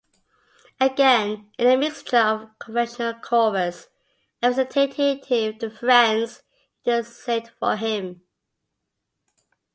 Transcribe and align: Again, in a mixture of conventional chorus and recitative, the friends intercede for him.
Again, 0.79 1.51
in 1.59 1.67
a 1.67 1.77
mixture 1.77 2.17
of 2.17 2.49
conventional 2.57 3.13
chorus 3.13 3.87
and 4.41 4.57
recitative, 4.57 5.59
the 5.59 5.69
friends 5.69 6.41
intercede 6.83 7.49
for 7.59 7.75
him. 7.75 8.23